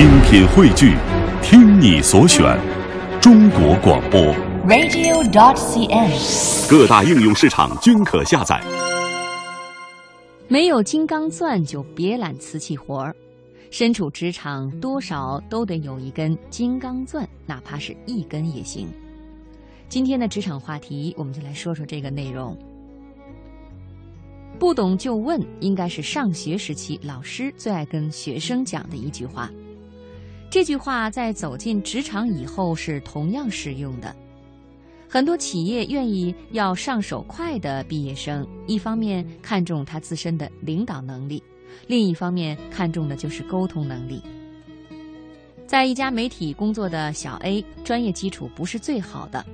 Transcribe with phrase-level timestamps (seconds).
[0.00, 0.96] 精品汇聚，
[1.42, 2.58] 听你所选，
[3.20, 4.18] 中国广播。
[4.66, 6.70] radio.dot.cn，。
[6.70, 8.58] 各大应用市场均可下载。
[10.48, 13.14] 没有金刚钻就别揽瓷器活儿，
[13.70, 18.88] 身处职场多少都得有一根金刚钻，哪怕是一根也行。
[19.90, 22.56] 今天的职场话题，我们就来说说这个内容。
[24.58, 29.50] 不懂就问，应该是上学时期老师最爱跟学生讲的一句话。
[30.50, 34.14] 这句话在走进职场以后是同样适用的。
[35.08, 41.40] 很多企业愿意要上手快的毕业生，一方面看重他自身的领导能力，
[41.86, 44.20] 另一方面看重的就是沟通能力。
[45.68, 49.46] 在一家媒体工作的小 A，专业基础不是最好的，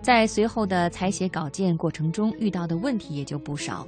[0.00, 3.84] 在随后的采写稿件过程中遇到的问题也就不少。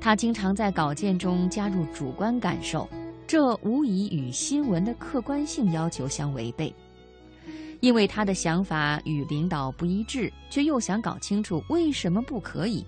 [0.00, 2.88] 他经常在稿件中加入主观感受，
[3.32, 6.70] 这无疑与新闻的客观性要求相违背。
[7.80, 12.84] 因为他的想法与领导不一致，却又想搞清楚为什么不可以，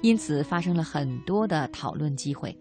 [0.00, 2.58] 因此发生了很多的讨论机会。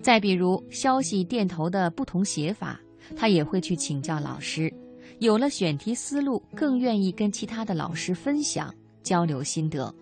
[0.00, 2.80] 再比如消息电头的不同写法，
[3.16, 4.72] 他也会去请教老师。
[5.18, 9.92] 有了选题思路，更愿意跟其他的老师分享交流心得。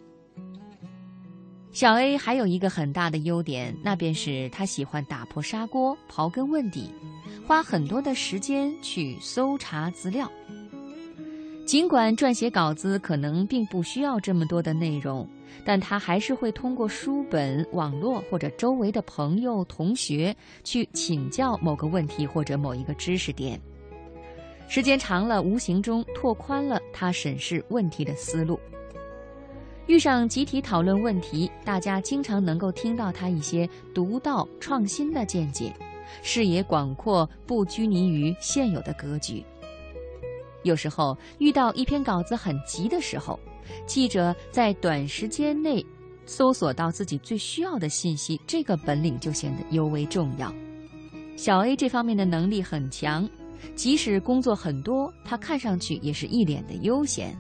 [1.71, 6.93] 小 A 还有一个很大的优点，那便是他喜欢打破砂锅、刨根问底，
[7.47, 10.31] 花很多的时间去搜查资料。
[11.67, 15.29] 尽管撰写稿子可能并不需要这么多的内容，
[15.65, 23.61] 但他还是会通过书本、网络或者周围的朋友、同学去请教某个问题或者某一个知识点。
[24.67, 28.59] 时间长了，无形中拓宽了他审视问题的思路。
[29.89, 35.75] 遇上集体讨论问题，大家经常能够听到他一些独到创新的见解，
[36.23, 39.43] 视野广阔，不拘泥于现有的格局。
[40.63, 43.41] 有时候遇到一篇稿子很急的时候，
[43.87, 45.83] 记者在短时间内
[46.27, 50.53] 搜索到自己最需要的信息，这个本领就显得尤为重要。
[51.35, 53.27] 小 A 这方面的能力很强，
[53.75, 57.35] 即使工作很多，他看上去也是一脸的悠闲。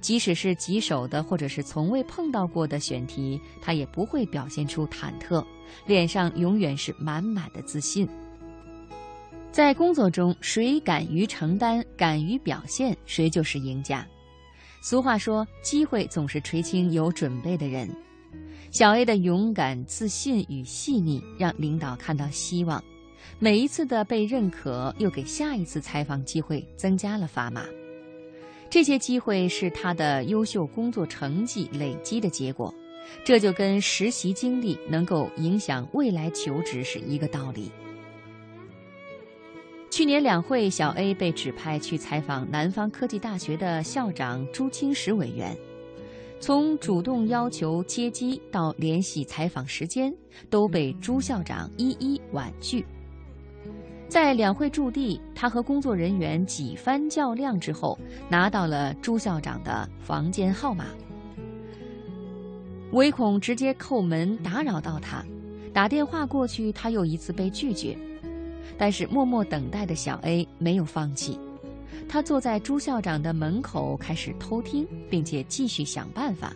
[0.00, 5.44] 即使是棘手的或者是从未碰到过的选题，他也不会表现出忐忑，
[5.86, 8.08] 脸上永远是满满的自信。
[9.50, 14.06] 在工作中，谁敢于承担、敢于表现，谁就是赢家。
[14.80, 17.88] 俗话说，机会总是垂青有准备的人。
[18.70, 22.82] 小 A 的勇敢、自信与细腻，让领导看到希望。
[23.40, 27.64] 每一次的被认可，又给下一次采访机会增加了砝码。
[28.70, 32.72] 这些机会是他的优秀工作成绩累积的结果，
[33.24, 37.70] 这就跟实习经历能够影响未来求职是一个道理。
[39.90, 45.56] 去年两会，小 A 被指派去采访南方科技大学的校长朱清时委员，
[46.38, 50.14] 从主动要求接机到联系采访时间，
[50.50, 52.84] 都被朱校长一一婉拒。
[54.08, 57.98] 在两会驻地，他和工作人员几番较量之后，
[58.28, 60.86] 拿到了朱校长的房间号码。
[62.92, 65.22] 唯恐直接叩门打扰到他，
[65.74, 67.96] 打电话过去，他又一次被拒绝。
[68.78, 71.38] 但是默默等待的小 A 没有放弃，
[72.08, 76.54] 他坐在朱校长的门口开始偷听，并且继续想办法。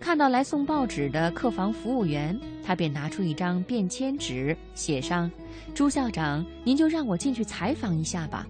[0.00, 5.30] 看到来送报纸的客房服务员，他便拿出一张便签纸，写上
[5.74, 8.48] “朱校长，您就让我进去采访一下吧”，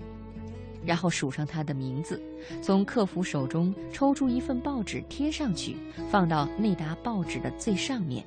[0.87, 2.23] 然后署上他的名字，
[2.63, 5.77] 从客服手中抽出一份报纸贴上去，
[6.09, 8.25] 放到那沓报纸的最上面。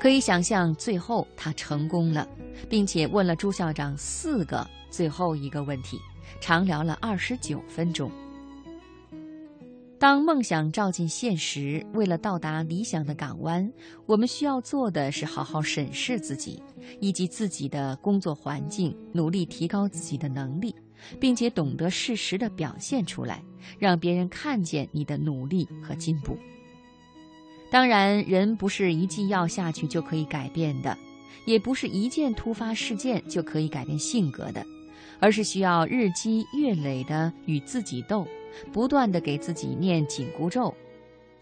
[0.00, 2.28] 可以想象，最后他成功了，
[2.68, 5.96] 并且问了朱校长四个最后一个问题，
[6.40, 8.10] 长聊了二十九分钟。
[9.98, 13.68] 当梦想照进现实，为了到达理想的港湾，
[14.06, 16.62] 我们需要做的是好好审视自己，
[17.00, 20.72] 以及自己的工作环境，努力提高自己的能力，
[21.18, 23.42] 并且懂得适时的表现出来，
[23.76, 26.38] 让别人看见你的努力和进步。
[27.68, 30.96] 当然，人不是一剂药下去就可以改变的，
[31.44, 34.64] 也不是一件突发事件就可以改变性格的，
[35.20, 38.26] 而是需要日积月累的与自己斗。
[38.72, 40.74] 不断的给自己念紧箍咒，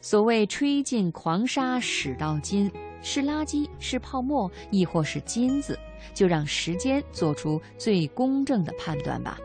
[0.02, 2.70] 所谓吹尽狂沙始到金，
[3.00, 5.78] 是垃圾，是泡沫，亦或是金子，
[6.12, 9.38] 就让时间做出最公正的判断吧。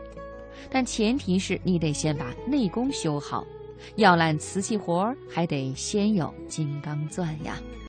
[0.68, 3.46] 但前提是你得先把内功修好，
[3.96, 7.58] 要揽瓷器活儿，还得先有金刚钻呀。